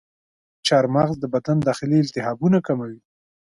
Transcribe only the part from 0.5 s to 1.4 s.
چارمغز د